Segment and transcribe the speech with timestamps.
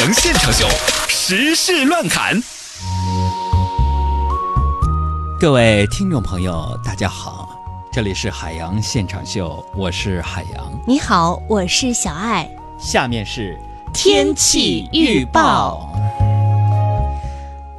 [0.00, 0.66] 洋现场秀，
[1.08, 2.42] 时事乱侃。
[5.38, 7.50] 各位听众朋友，大家好，
[7.92, 10.72] 这里是海洋现场秀，我是海洋。
[10.86, 12.50] 你好，我是小爱。
[12.78, 13.60] 下面是
[13.92, 15.86] 天气预报。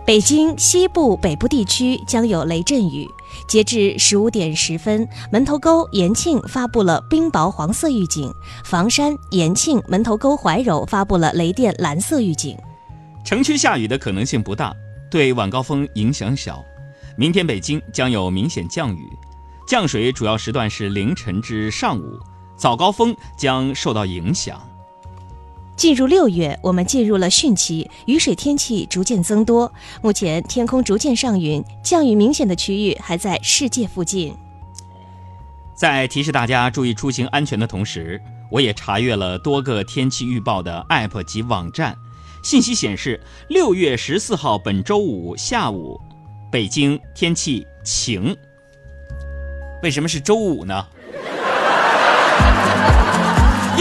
[0.05, 3.09] 北京西部、北部地区将有雷阵雨。
[3.48, 8.31] 截至十五点十分，门头沟、延庆发布了冰雹黄色预警；
[8.63, 12.58] 房山、延庆、门头沟、怀柔发布了雷电蓝色预警。
[13.23, 14.73] 城区下雨的可能性不大，
[15.09, 16.63] 对晚高峰影响小。
[17.17, 19.09] 明天北京将有明显降雨，
[19.67, 22.17] 降水主要时段是凌晨至上午，
[22.58, 24.59] 早高峰将受到影响。
[25.81, 29.73] 进入六月，我们进入了汛期，雨水天气逐渐增多。
[30.03, 34.31] 目前天空逐渐上云，降雨明显的区域还在世界附近。
[35.73, 41.98] 在提示大家注意出行安全的同时，我也查阅了多个天气预报的 App 及网站，
[42.44, 46.00] 信息显示，六月十四号本周五下午，
[46.52, 48.38] 北京天气晴。
[49.81, 50.86] 为什么是周五呢？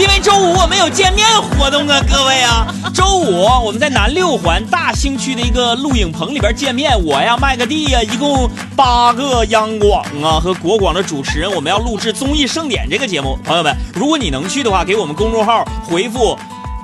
[0.01, 2.65] 因为周五我们有见面活动啊，各位啊！
[2.91, 13.37] 周五我们在南六环大兴区的一个录影棚里边见面，我呀麦个地呀，一共八个央广啊和国广的主持人，我们要录制综艺盛典这个节目。
[13.45, 16.35] 朋友们，如果你能去的话，给我们公众号回复。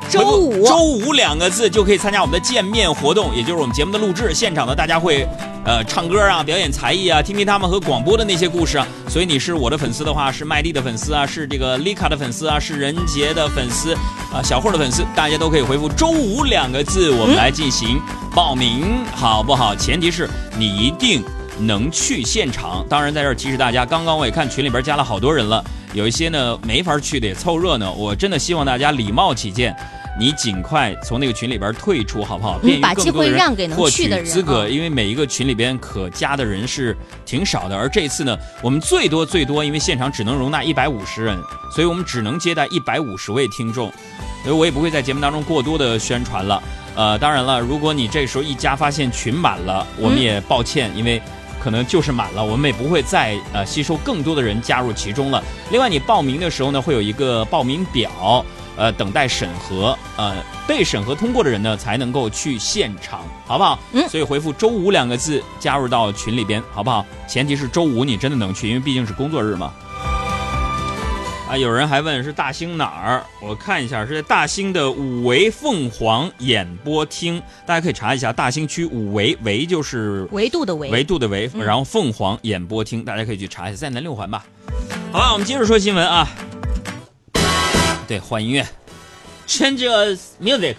[0.09, 4.33] 周五，周五两个字就可以参加我们的见面活动，也就是我们节目的录制。
[4.33, 5.27] 现场呢，大家会，
[5.65, 8.87] 呃，唱歌啊，表演才艺啊，听听他们和广播的那些故事啊。
[9.09, 13.93] 所以你是我的粉丝的话，是麦蒂的粉丝啊，是这个丽卡的粉丝啊，是任杰的粉丝
[14.33, 17.99] 啊，小霍的粉丝，大家都可以回复“周五”两个字，我们来进行
[18.33, 19.75] 报名，好不好？
[19.75, 21.21] 前提是你一定
[21.59, 22.85] 能去现场。
[22.87, 25.63] 当然，在这儿提示大家，刚刚我也看群里边加了好多人了，
[25.93, 27.91] 有一些呢没法去的，也凑热闹。
[27.91, 29.75] 我真的希望大家礼貌起见。
[30.19, 32.59] 你尽快从那个群里边退出，好不好？
[32.63, 34.25] 你把机会让给能去的人。
[34.25, 41.37] 资格，因为每一个群里边可加的人是挺少的，而这次呢，我们最多最多，因为现场只能容纳一百五十人，
[41.71, 43.91] 所以我们只能接待一百五十位听众，
[44.43, 46.61] 所以我也不会在节目当中过多的宣传了。
[46.95, 51.21] 呃，当然了，如果你这时候一加发现群满了，我们也抱歉，因为
[51.59, 55.43] 可能就是满了，我们也不会再呃吸收更多的人加入其中了。
[55.69, 58.43] 另外，你报名的时候呢，会有一个报名表。
[58.77, 60.35] 呃，等待审核，呃，
[60.67, 63.79] 被审核通过的人呢，才能够去现场，好不好？
[63.91, 67.05] 嗯，所以回复“周五”两个字，加入到群里边，好不好？
[67.27, 69.73] 前提是周五你真的能去，因为毕竟是工作日嘛。
[71.49, 73.23] 啊，有人还问是大兴哪儿？
[73.41, 84.45] 我看一下，是在大兴的五维凤凰演播厅，大家可以查一下，大兴区五维维就是维度的维，维度的维，然后凤凰演播厅，大家可以去查一下，在南六环吧。
[85.11, 86.27] 好吧，我们接着说新闻啊。
[88.07, 88.65] 对，换音乐
[89.47, 90.75] ，Change music。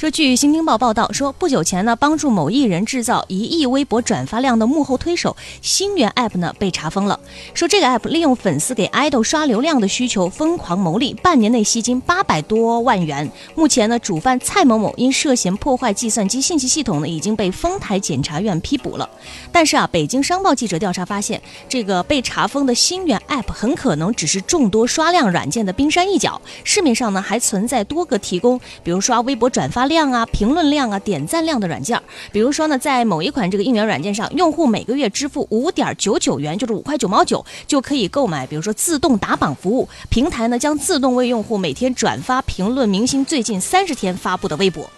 [0.00, 7.20] 说，据《新京报》报道，说不久前呢，帮助某艺人制造一亿微博转发量的幕后推手星源 App 呢被查封了。
[7.52, 13.30] 说这个 App 利用粉丝给爱豆刷流量的需求疯狂牟利，半年内吸金八百多万元。
[13.54, 19.06] 目前呢，主犯蔡某某因涉嫌破坏计算机信息系统呢，已经被丰台检察院批捕了。
[19.52, 21.38] 但是啊，北京商报记者调查发现，
[21.68, 29.89] 这个被查封的星源 App 很可能只是众多刷量软件的冰山一角，市面上呢还存在多个提供，比如刷微博转发。
[29.90, 32.00] 量啊，评论量啊，点赞量的软件，
[32.32, 39.86] 比如说呢，在某一款这个应援软件上，用户每个月支付五点九九元，就是五块九毛九，就可以购买，比如说自动打榜服务。
[40.08, 44.88] 平台呢将自动为用户每天转发评论明星最近三十天发布的微博。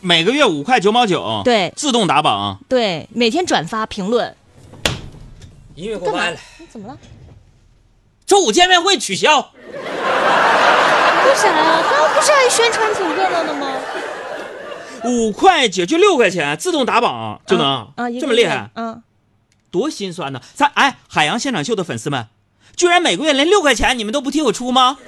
[0.00, 4.36] 每个月五块九毛九，对，自动打榜，对，每天转发评论。
[5.76, 6.98] 音乐给我关了，你怎么了？
[8.26, 9.52] 周五见面会取消。
[11.36, 11.82] 为啥呀？
[11.82, 13.76] 刚刚不是还宣传挺热闹的吗？
[15.04, 18.70] 五块九就六块钱，自动打榜就能啊，这么厉害？
[18.74, 19.02] 嗯，
[19.70, 20.40] 多心酸呢！
[20.54, 22.28] 咱哎，海洋现场秀的粉丝们，
[22.74, 24.96] 居然每个月连六块钱你们都不替我出吗？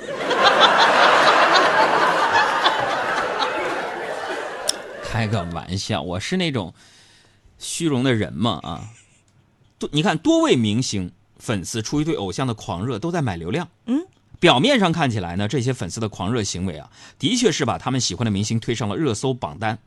[5.02, 6.75] 开个玩笑，我是那种
[7.58, 8.61] 虚荣的人嘛？
[8.62, 8.82] 啊，
[9.79, 13.67] 多你看，多位明星粉丝出于对偶像的狂热，都在买流量。
[13.87, 14.06] 嗯。
[14.40, 19.79] 表面上看起来呢，这些粉丝的狂热行为啊，的确是把他们喜欢的明星推上了热搜榜单，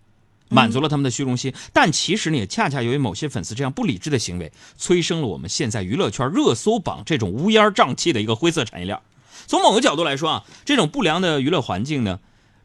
[0.49, 1.53] 满足了他们的虚荣心。
[1.71, 8.99] 但其实呢，也恰恰由于某些粉丝这样不理智的行为，催生了我们现在娱乐圈热搜榜这种乌烟瘴气的一个灰色产业链。
[9.47, 12.19] 从某个角度来说啊，这种不良的娱乐环境呢，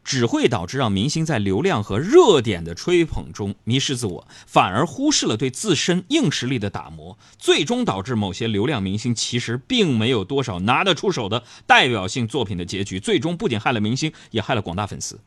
[0.07, 15.19] 只会导致让明星在流量和热点的吹捧中迷失自我，反而忽视了对自身硬实力的打磨，最终导致某些流量明星其实并没有多少拿得出手的代表性作品的结局，最终不仅害了明星，也害了广大粉丝。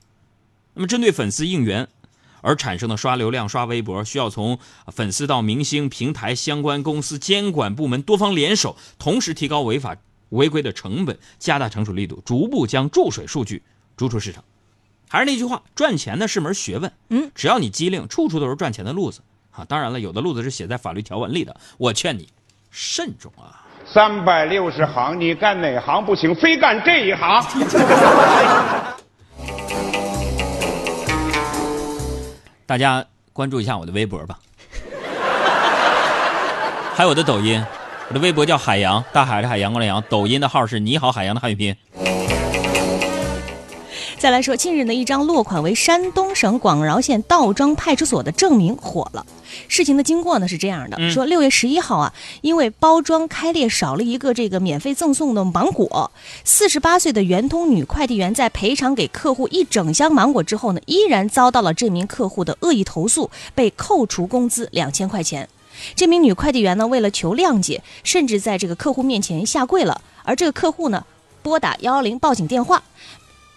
[0.73, 1.87] 那么，针对粉丝应援
[2.41, 9.99] 而产生的刷流量、刷微博，需要从粉丝到明星、平台相关公司、监管部门多方联手，同时提高违法
[10.31, 13.63] 违规的成本，加大惩处力度，逐步将注水数据
[13.95, 14.43] 逐出市场。
[15.13, 19.65] 还是那句话，赚钱呢是门学问，嗯，只要你机灵，处处都是赚钱的路子啊。
[19.65, 22.29] 当然了，有的路子是写在法律条文里的，我劝你
[22.71, 23.67] 慎重啊。
[23.93, 27.45] 三百六十行，你干哪行不行，非干这一行。
[32.65, 34.39] 大家关注一下我的微博吧，
[36.95, 37.61] 还有我的抖音，
[38.11, 41.77] 我的微博叫海洋，大海的海洋光的洋，抖音的号是你好海洋的汉语拼。
[44.21, 49.25] 再来说，近日呢，一张落款为山东省广饶县道庄派出所的证明火了。
[49.67, 52.13] 事情的经过呢是这样的：嗯说六月十一号啊，
[52.43, 56.11] 因为包装开裂少了一个这个免费赠送的芒果，
[56.45, 65.49] 四十八岁的圆通女快递员在赔偿给客户一整箱芒果之后呢，依然遭到了这名客户的恶意投诉，被扣除工资两千块钱。
[65.95, 70.03] 这名女快递员呢，为了求谅解，甚至在这个客户面前下跪了。
[70.25, 71.07] 而这个客户呢，
[71.43, 72.83] 拨打幺幺零报警电话。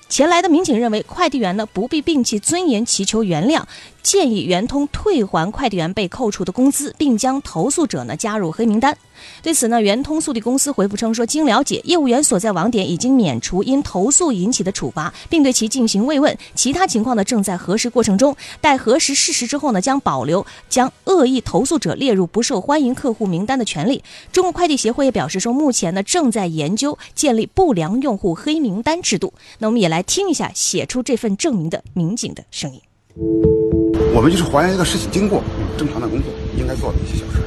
[0.09, 3.63] 前来的民警认为，快递员呢不必摒弃尊严祈求原谅，
[4.03, 8.95] 建议圆通退还快递员被扣除的工资，并将投诉者呢加入黑名单。
[9.41, 18.35] 对此呢，圆通速递公司回复称说，经了解，业务员所在网点已经免除因投诉引起的处罚，并对其进行慰问，其他情况呢正在核实过程中。
[18.59, 24.03] 待核实事实之后呢，将保留将恶意投诉者列入不受欢迎客户名单的权利。
[24.31, 29.33] 中国快递协会也表示说，目前呢正在研究建立不良用户黑名单制度。
[29.59, 32.81] 那我们也来听一下写出这份证明的民警的声音。
[33.15, 35.43] 我们就是还原一个事情经过，
[35.77, 37.41] 正常的工作应该做的一些小事，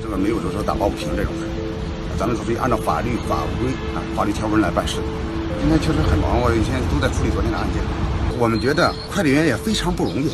[0.00, 1.46] 这个没有就是说打抱不平这种事，
[2.16, 4.98] 咱们属于按照法律法规啊法律条文来办事。
[5.60, 7.82] 今天确实很忙，我现在都在处理昨天的案件。
[8.38, 10.30] 我们觉得快递员也非常不容易，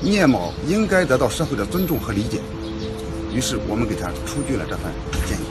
[0.00, 2.40] 聂某应该得到社会的尊重和理解，
[3.34, 4.90] 于是我们给他出具了这份
[5.28, 5.42] 建议。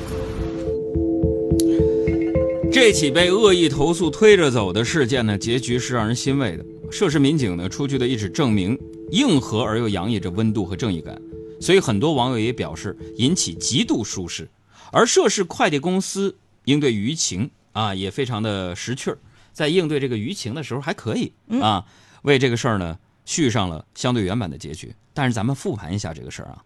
[2.72, 6.66] 这起被恶意投诉推着走的事件呢，结局是让人欣慰的。
[6.91, 8.77] 涉事民警呢出具的一纸证明，
[9.12, 11.21] 硬核而又洋溢着温度和正义感，
[11.62, 14.50] 所以很多网友也表示引起极度舒适。
[14.91, 19.19] 而涉事快递公司应对舆情啊，也非常的识趣儿，
[19.53, 21.31] 在应对这个舆情的时候还可以
[21.62, 21.86] 啊，
[22.24, 24.94] 为这个事儿呢续上了相对圆满的结局。
[25.13, 26.63] 但是咱们复盘一下这个事儿啊，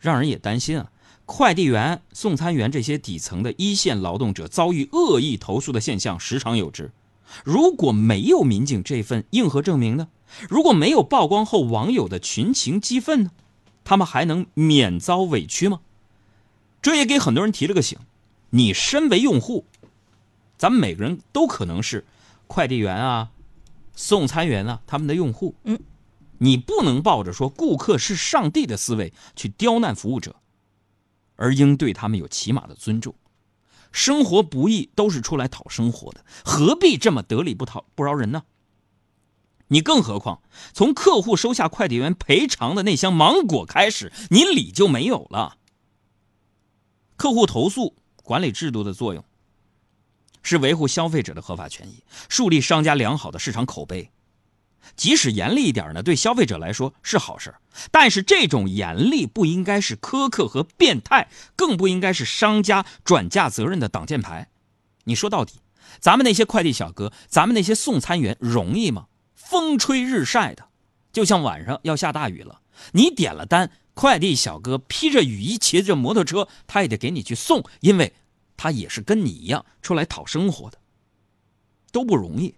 [0.00, 0.90] 让人也担心啊。
[1.26, 6.90] 快递员、送餐员这些底层的一线劳动者遭遇恶意投诉的现象时常有之。
[7.42, 10.08] 如果没有民警这份硬核证明呢？
[10.48, 13.30] 如果没有曝光后网友的群情激愤呢？
[13.82, 15.80] 他们还能免遭委屈吗？
[16.80, 17.98] 这也给很多人提了个醒：
[18.50, 19.64] 你身为用户，
[20.56, 22.04] 咱们每个人都可能是
[22.46, 23.30] 快递员啊、
[23.94, 25.54] 送餐员啊他们的用户。
[25.64, 25.80] 嗯，
[26.38, 30.36] 你不能抱着说顾客是上帝的思维去刁难服务者。
[31.36, 33.12] 而应对他们有起码的尊重。
[33.94, 38.42] 生活不易，都是出来讨生活的，何必这么得理不讨不饶人呢？
[39.68, 40.42] 你更何况
[40.74, 45.56] 从客户收下快递员赔偿的那箱芒果开始，你理就没有了。
[47.16, 49.24] 客户投诉管理制度的作用
[50.42, 54.10] 是维护消费者的合法权益，树立商家良好的市场口碑。
[54.96, 57.54] 即使严厉一点呢，对消费者来说是好事
[57.90, 64.48] 但是这种严厉不应该是苛刻和变态，更不应该是商家转嫁责任的挡箭牌。
[65.04, 65.60] 你说到底，
[66.00, 69.06] 咱们那些快递小哥，咱们那些送餐员容易吗？
[69.34, 70.68] 风吹日晒的，
[71.12, 72.60] 就像晚上要下大雨了，
[72.92, 78.14] 你点了单，快递小哥披着雨衣，骑着摩托车，他也得给你去送，因为
[78.56, 80.78] 他也是跟你一样出来讨生活的，
[81.92, 82.54] 都不容易，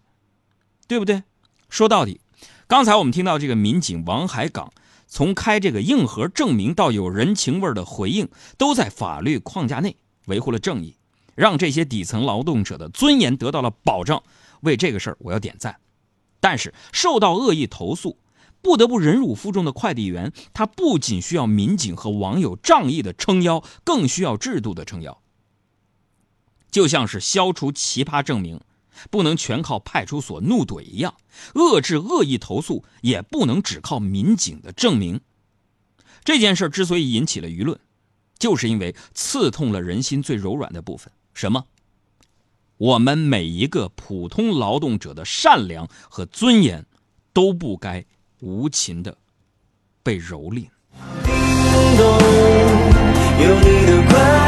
[0.87, 1.25] 对不对？
[1.69, 2.21] 说到底，
[2.67, 4.73] 刚才我们听到这个民警王海港
[5.07, 9.97] 从开这个硬核证明到有人情味的回应，都在法律框架内
[10.27, 10.97] 维护了正义，
[11.35, 14.23] 让这些底层劳动者的尊严得到了保障。
[14.61, 15.77] 为这个事儿，我要点赞。
[16.41, 18.19] 但是受到恶意投诉，
[18.63, 25.21] 不得不忍辱负重的快递员，他不仅需要民警和网友仗义的撑腰，更需要制度的撑腰。
[26.71, 28.61] 就像是消除奇葩证明。
[29.11, 31.15] 不能全靠派出所怒怼一样，
[31.55, 35.21] 遏制恶意投诉也不能只靠民警的证明。
[36.25, 37.79] 这件事之所以引起了舆论，
[38.39, 41.67] 就是因为刺痛了人心最柔软的部分，什么？
[42.79, 46.85] 我们每一个普通劳动者的善良和尊严，
[47.33, 48.05] 都不该
[48.41, 49.17] 无情的
[50.03, 50.69] 被蹂躏。
[51.25, 51.33] 叮
[51.97, 52.05] 咚，
[53.41, 54.46] 有你的快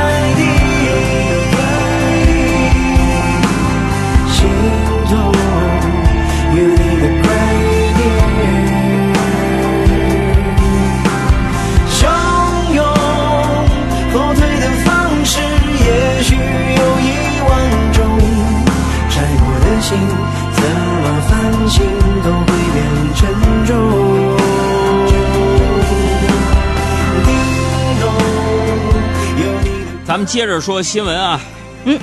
[30.28, 31.40] 接着说新闻啊，
[31.86, 31.98] 嗯。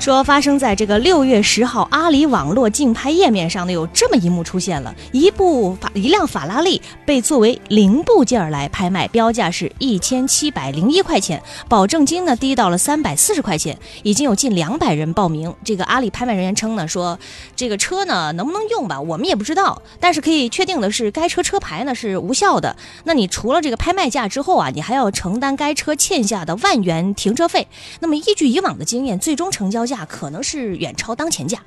[0.00, 15.54] 说发生在这个六月十号，阿里网络竞拍页面上呢，有这么一幕出现了：一部法一辆法拉利被作为零部件来拍卖，标价是一千七百零一块钱，保证金呢低到了三百四十块钱，已经有近两百人报名。
[15.62, 17.18] 这个阿里拍卖人员称呢，说
[17.54, 22.74] 这个车呢能不能用吧，我们也不知道，但是可以确定的是，该车车牌呢是无效的。
[23.04, 27.68] 那你除了这个拍卖价之后啊，你还要承担该车欠下的万元停车费。
[28.00, 31.58] 那么依据以往的经验，最终成交价可能是远超当前价。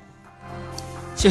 [1.14, 1.30] 这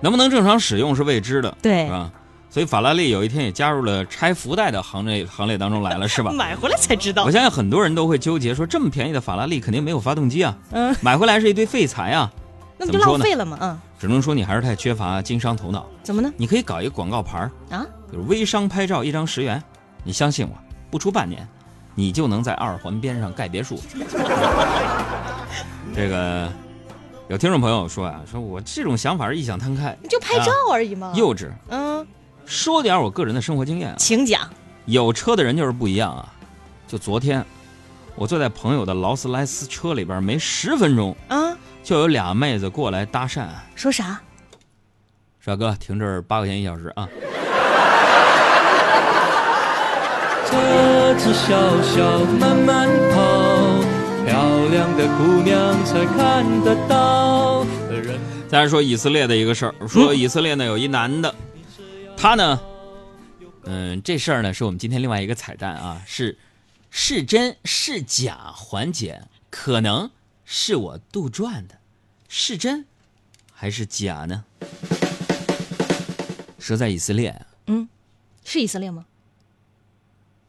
[0.00, 2.10] 能不能正常使用是未知的，对是吧？
[2.50, 6.32] 所以法拉利有一天也加入了拆福袋的行列行列当中来了，是吧？
[6.36, 7.30] 买回来才知道我。
[7.30, 12.30] 相信很多人都会纠结，说这么便宜的法拉利肯定没有发动机啊，嗯，买回来是一堆废材啊，
[12.76, 13.56] 那不就浪费了吗？
[13.62, 15.86] 嗯，只能说你还是太缺乏经商头脑。
[16.02, 16.30] 怎么呢？
[16.36, 19.62] 你可以搞一个广告牌儿，啊，比如微商拍照一张十元，
[20.02, 20.52] 你相信我，
[20.90, 21.48] 不出半年，
[21.94, 23.80] 你就能在二环边上盖别墅。
[25.94, 26.50] 这个
[27.28, 31.12] 有听众朋友说啊，说我这种想法是异想天开，就拍照而已嘛。
[31.14, 31.50] 幼稚。
[31.68, 32.06] 嗯，
[32.46, 34.48] 说点我个人的生活经验啊，请讲。
[34.86, 36.32] 有车的人就是不一样啊。
[36.88, 37.44] 就昨天，
[38.16, 44.20] 我坐在朋友的劳斯莱斯车里边，没十分钟，啊，就有俩妹子过来搭讪，说啥？
[45.40, 47.08] 帅哥停这儿八块钱一小时啊。
[50.46, 53.41] 车子小小慢慢跑，漂
[54.72, 57.62] 亮的姑娘才看得到。
[57.90, 61.34] 人再来说以色列的一个事儿，说以色列呢有一男的，
[62.16, 62.58] 他呢，
[63.64, 66.38] 嗯，这事儿呢是我们今天另外一个彩蛋啊，是
[66.90, 70.10] 是真是假环节，可能
[70.46, 71.76] 是我杜撰的，
[72.30, 72.86] 是真
[73.52, 74.44] 还是假呢？
[76.58, 77.86] 说在以色列，嗯，
[78.42, 79.04] 是以色列吗？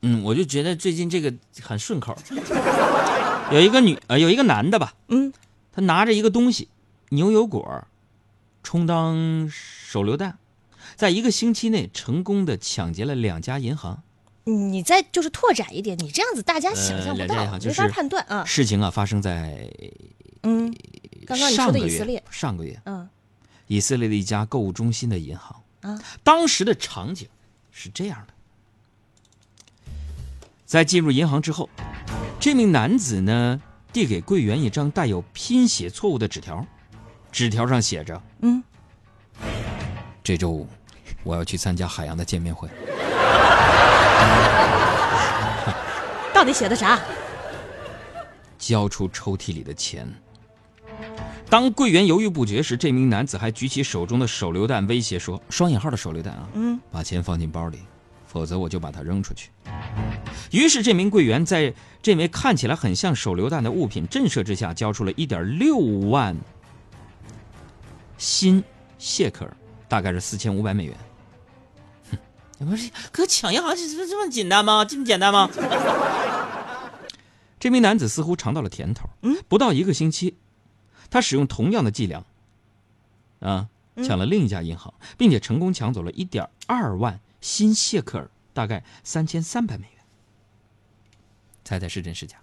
[0.01, 2.17] 嗯，我就觉得最近这个很顺口。
[3.53, 5.31] 有一个女呃，有一个男的吧，嗯，
[5.71, 6.67] 他拿着一个东西，
[7.09, 7.87] 牛油果，
[8.63, 10.37] 充当手榴弹，
[10.95, 14.01] 在一个星期内成功的抢劫了两家银行。
[14.45, 18.43] 你再就是拓展一点，你这样子大家想象不到，行就是没法判断啊。
[18.43, 19.71] 事情啊发生在
[20.41, 20.75] 嗯，
[21.25, 22.81] 刚刚你说上个月的以色列，，上个月。
[22.85, 23.07] 嗯。
[23.67, 27.29] 以色列的一家购物中心的银行，啊，当时的场景
[27.71, 28.33] 是这样的：
[30.65, 31.69] 在进入银行之后，
[32.43, 33.61] 这名男子呢
[33.93, 36.67] 递给柜员一张带有拼写错误的纸条，
[37.31, 38.61] 纸条上写着嗯
[40.21, 40.67] ，：“这周五
[41.23, 42.67] 我要去参加海洋的见面会。
[46.35, 46.99] 到底写的啥？
[48.59, 50.05] 交出抽屉里的钱。
[51.49, 57.79] 当柜员犹豫不决时，这名男子还举起手中的手榴弹，威胁说：“双引号的手榴弹啊，嗯，把钱放进包里，
[58.33, 59.51] 否则我就把它扔出去。”
[60.51, 66.35] 于是，这名柜员在这枚看起来很像手榴弹的物品震慑之下，交出了一点六万
[68.17, 68.63] 新
[68.97, 70.97] 谢克尔，大概是四千五百美元。
[72.11, 74.83] 哼，不是，哥抢银行这这这么简单吗？
[74.83, 75.49] 这么简单吗？
[77.59, 79.09] 这名男子似乎尝到了甜头。
[79.21, 80.35] 嗯，不到一个星期，
[81.09, 82.23] 他使用同样的伎俩，
[83.39, 83.69] 啊，
[84.03, 89.97] 抢了另一家银行，并且成功抢走了一点二万新谢克尔，大概三千三百美元。
[91.65, 92.37] 猜猜是真是假？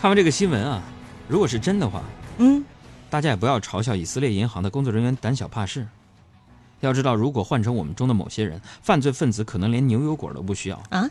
[0.00, 0.82] 看完这个新闻啊，
[1.28, 2.02] 如果是真的话，
[2.38, 2.64] 嗯，
[3.08, 5.86] 大家也不要嘲笑以色列银行的工作人员胆小怕事。
[6.80, 11.08] 要知道，如果换成我们中的某些人，犯罪分子可能连牛油果都不需要，啊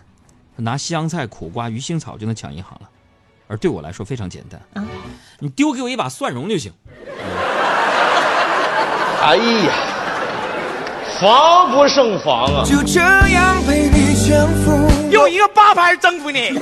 [0.57, 2.89] 拿香菜、苦瓜、鱼腥草就能抢银行了。
[3.47, 4.85] 而对我来说非常简单，啊，
[5.39, 6.73] 你丢给我一把蒜蓉就行。
[9.21, 9.73] 哎呀，
[11.19, 12.63] 防不胜防啊！
[12.65, 16.59] 就这样被你征服，用一个八拍征服你。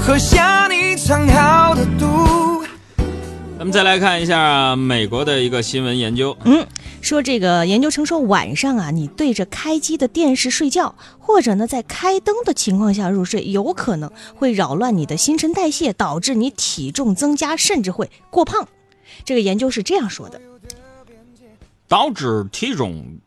[0.00, 2.64] 喝下你藏好的毒。
[3.58, 6.36] 咱们再来看一下美国的一个新闻研究。
[6.44, 6.66] 嗯，
[7.00, 18.66] 说这个研究称说，晚上啊，你对着开机的电视睡觉，或者呢在开灯的情况下入睡，有可能会扰乱你的新陈代谢，导致你体重增加，甚至会过胖。
[19.24, 20.40] 这个研究是这样说的。
[21.94, 23.20] 导致体重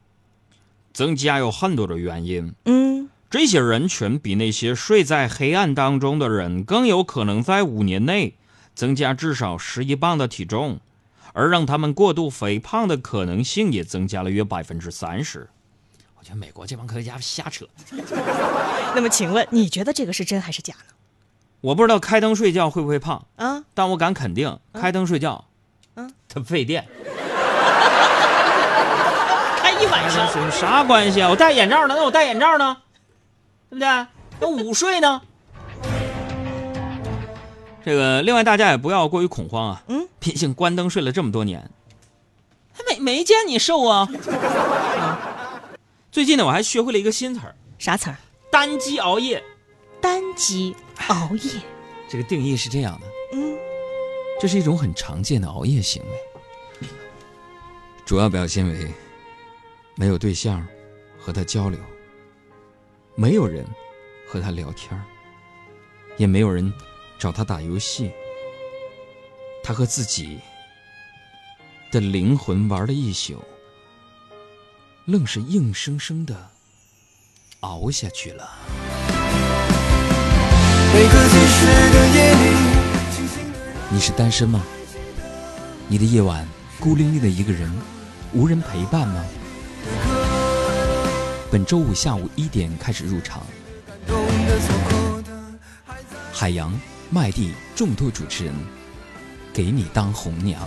[0.92, 8.34] 增加有很多的原因，嗯，这些人群比那些睡在黑暗当中的人更有可能在五年内
[8.76, 10.82] 增加至少十一磅的体重，
[11.32, 15.48] 而让他们过度肥胖的可能性也增加了约百分之三十。
[16.20, 17.66] 我觉得美国这帮科学家瞎扯。
[18.94, 20.94] 那么请问你觉得这个是真还是假呢？
[21.62, 25.46] 我不知道开灯睡觉会不会胖，啊，但我敢肯定，开灯睡觉，
[25.96, 26.86] 嗯，它费电。
[29.90, 31.30] 开一晚上，有啥关系啊？
[31.30, 32.78] 我戴眼罩呢，那我戴眼罩呢，
[33.70, 34.08] 对不对？
[34.40, 35.22] 那午睡呢？
[37.84, 39.84] 这个，另外大家也不要过于恐慌啊。
[39.88, 41.70] 嗯，毕竟关灯睡了这么多年，
[42.74, 44.08] 还没没见你瘦啊。
[45.00, 45.62] 啊
[46.12, 48.18] 最近呢，我还学会了一个新词儿啥词儿？——
[48.52, 49.44] 单机熬夜。
[50.02, 50.76] 单机
[51.10, 51.52] 熬夜。
[52.10, 53.58] 这个定义是这样的：嗯，
[54.40, 56.02] 这是一种很常见的熬夜行
[56.82, 56.88] 为，
[58.06, 58.88] 主要表现为
[60.00, 60.64] 没有对象
[61.20, 61.80] 和他交流，
[63.16, 63.66] 没有人
[64.30, 65.04] 和他聊天儿
[66.18, 66.72] 也没有人
[67.18, 68.12] 找他打游戏，
[69.64, 70.38] 他和自己
[71.92, 73.44] 的灵魂玩了一宿，
[75.06, 76.48] 愣是硬生生的
[77.62, 78.48] 熬下去了。
[80.94, 82.56] 每个积雪的夜里，
[83.90, 84.64] 你是单身吗？
[85.88, 86.48] 你的夜晚
[86.80, 87.76] 孤零零的一个人，
[88.32, 89.26] 无人陪伴吗？
[91.50, 93.42] 本周五下午一点开始入场，
[96.34, 96.78] 海洋、
[97.10, 98.54] 麦地众多主持人
[99.54, 100.62] 给你当红娘。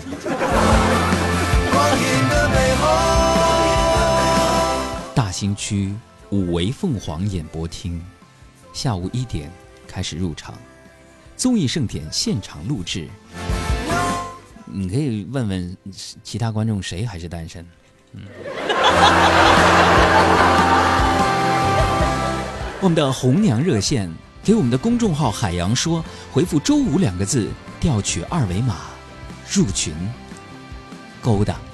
[5.14, 5.94] 大兴区
[6.30, 8.02] 五维凤凰演播厅，
[8.72, 9.52] 下午一点
[9.86, 10.54] 开始入场，
[11.36, 13.06] 综艺盛典现场录制。
[14.64, 15.76] 你可以问问
[16.24, 17.66] 其他观众谁还是单身。
[18.12, 18.22] 嗯，
[22.82, 24.10] 我们的红娘热线
[24.42, 27.46] 给我们的公众号“海洋说”回复“周五”两个字，
[27.78, 28.76] 调取二维码
[29.52, 29.92] 入群，
[31.20, 31.56] 勾搭。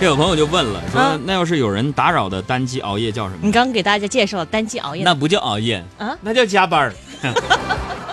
[0.00, 3.40] 这有朋友就问了，说、啊那要是有人打扰的单机熬夜叫什么？
[3.42, 6.94] 你刚刚给大家介绍单机熬夜那不叫熬夜啊那叫加班儿。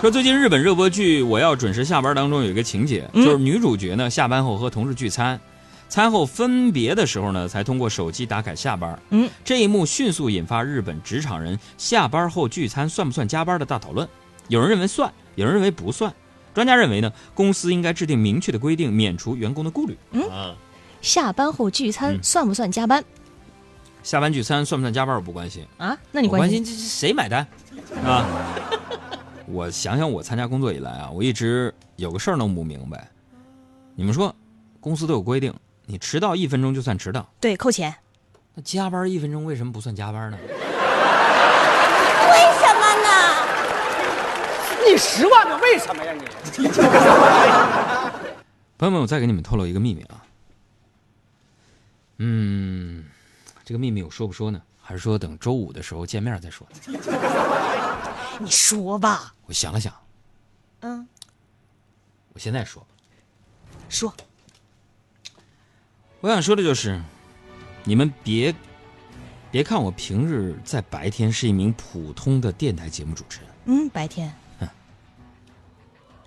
[0.02, 5.40] 说最近日本热播剧《我要准时下班》当中有一个情节，嗯就是女主角呢下班后和同事聚餐，
[5.88, 8.98] 餐后分别的时候呢才通过手机打卡下班。
[9.10, 14.08] 嗯，这一幕迅速引发日本职场人下班后聚餐算不算加班的大讨论。
[14.48, 16.12] 有人认为算，有人认为不算。
[16.54, 19.96] 专家认为呢，公司应该制定明确的规定，免除员工的顾虑。
[20.12, 20.54] 嗯啊，
[21.02, 23.04] 下班后聚餐嗯算不算加班
[24.02, 25.66] 下班聚餐算不算加班我不关心。
[25.78, 25.96] 啊？
[26.12, 26.64] 那你我关关心？
[26.64, 27.46] 心这谁买单
[28.04, 28.26] 啊？
[29.46, 33.08] 我想想，我参加工作以来啊，我一直有个事儿弄不明白。
[33.94, 34.34] 你们说，
[34.80, 35.52] 公司都有规定，
[35.86, 37.94] 你迟到一分钟就算迟到，对，扣钱。
[38.54, 40.38] 那加班一分钟为什么不算加班呢？
[40.42, 40.48] 为
[42.58, 43.08] 什么呢
[44.86, 46.24] 你十万个为什么呀你？
[48.78, 50.22] 朋友们，我再给你们透露一个秘密啊。
[52.18, 53.04] 嗯，
[53.64, 54.60] 这个秘密我说不说呢？
[54.82, 56.66] 还是说等周五的时候见面再说？
[58.38, 59.34] 你说吧。
[59.46, 59.92] 我想了想，
[60.80, 61.06] 嗯，
[62.32, 62.88] 我现在说吧。
[63.88, 64.14] 说。
[66.20, 67.00] 我想说的就是，
[67.84, 68.54] 你们别
[69.50, 74.34] 别看我平日在白天是一名普通的电台节目主持人，嗯，白天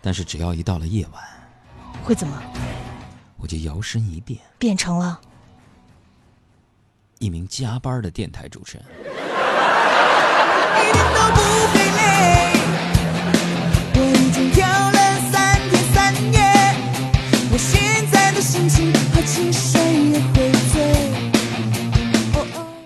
[0.02, 1.22] 但是只要一到了夜晚，
[2.04, 2.42] 会怎么
[3.36, 5.20] 我就摇身一变，变成了？
[7.18, 8.86] 一名加班的电台主持人。
[10.78, 11.42] 一点都不
[11.74, 12.54] 费累。
[13.96, 16.40] 我已经跳了三天三夜，
[17.52, 19.69] 我现在的心情好轻谁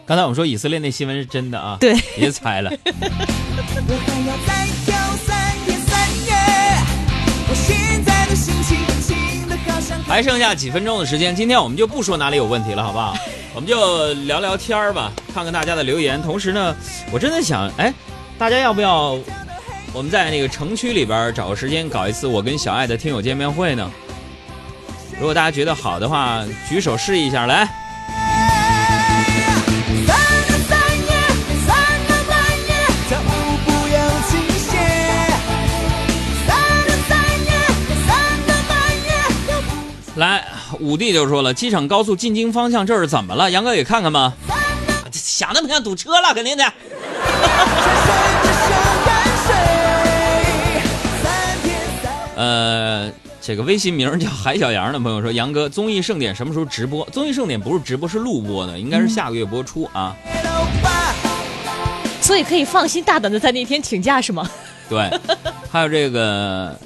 [0.06, 2.70] 刚才我们说以色列那新闻是真的啊，对，别猜了。
[2.86, 2.92] 我
[4.06, 6.34] 还要再跳三天三夜，
[7.48, 9.98] 我现在的心情轻的好像。
[10.04, 13.16] 还剩下几分钟的时间，今天我们就不说哪里有问题了，好不好？
[13.56, 16.22] 我们就聊聊天儿吧，看看大家的留言。
[16.22, 16.76] 同时呢，
[17.10, 17.94] 我真的想，哎，
[18.38, 19.18] 大家要不要
[19.94, 23.90] 我们在那个城区里边找个时间搞一次我跟小爱的听友见面会呢？
[25.18, 27.83] 如果大家觉得好的话，举手示意一下，来。
[40.84, 43.50] 五弟就说了，机场高速进京方向这是怎么了？
[43.50, 44.34] 杨哥也看看吧。
[45.12, 46.64] 想那么像堵车了，肯定的。
[52.36, 57.08] 呃，这个微信名叫海小杨的朋友说，杨哥，综艺盛典什么时候直播？
[57.12, 60.16] 综艺盛典不是直播，是录播的，应该是下个月播出啊。
[62.20, 64.50] 所以可以放心大胆的在那天请假是吗？
[64.90, 65.10] 对，
[65.72, 66.78] 还有这个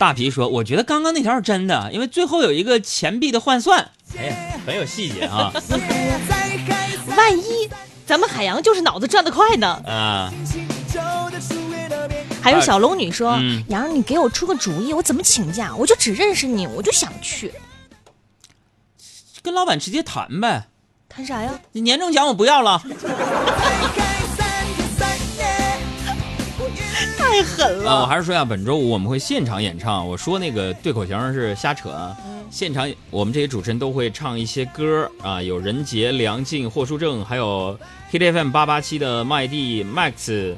[0.00, 4.34] 大皮说，我觉得刚刚那条是真的，因为最后有一个钱币的换算，哎呀，
[4.64, 5.52] 很有细节啊。
[7.14, 7.68] 万一
[8.06, 9.66] 咱们海洋就是脑子转得快呢？
[9.86, 10.32] 啊，
[12.40, 15.76] 还有小龙女说，嗯杨，你给我出个主意，我怎么请假？
[15.76, 17.52] 我就只认识你，我就想去，
[19.42, 20.66] 跟老板直接谈呗。
[21.10, 21.60] 谈啥呀？
[21.72, 22.82] 你年终奖我不要了。
[27.30, 27.90] 太狠了！
[27.90, 30.06] 啊，我还是说一下，本周五我们会现场演唱。
[30.06, 32.16] 我说那个对口型是瞎扯啊。
[32.50, 37.78] 现场我们这些主持人都会唱一些歌啊，有任杰、梁静、霍书正，还有
[38.10, 40.54] Hit FM 八八七的麦蒂、Max。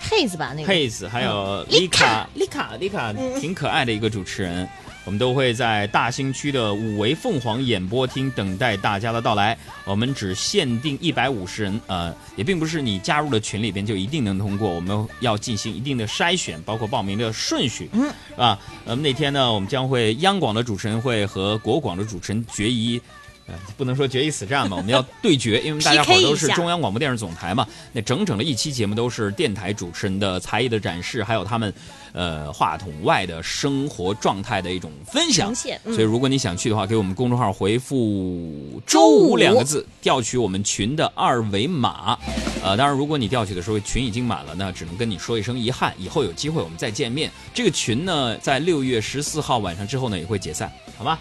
[0.00, 0.72] Haze 吧那个。
[0.72, 4.68] Haze，还有丽丽卡、丽卡、丽卡，挺可爱的一个主持人。
[5.08, 9.56] 我们都会在大兴区的五维凤凰演播厅等待大家的到来。
[9.86, 18.58] 我们只限定一百五十人，呃，也并不是你加入了群里边就一定能通过，我们要进行一定的筛选，包括报名的顺序，嗯，是吧？
[18.84, 23.00] 那么那天呢，我们将会央广的主持人会和国广的主持人决一。
[23.48, 27.66] 呃，不能说决一死战嘛，我们要对决，因为大家伙都是中央广播电视总台嘛。
[27.92, 31.72] 那整整的一期节目都是电台主持人的才艺的展示，还有他们，
[32.12, 42.18] 呃，话筒外的生活状态的一种分享所以，如果你想去的话，给我们公众号回复“周五”两个字，调取我们群的二维码。
[42.62, 47.30] 呃，当然，如果你调取的时候群已经满了，那只能跟你说一声遗憾，以后有机会我们再见面。
[47.54, 51.18] 这个群呢，在六月十四号晚上之后呢，也会解散，好吗？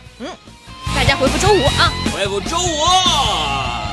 [0.98, 1.94] 大家回复周五啊。
[2.12, 3.87] 回复周五。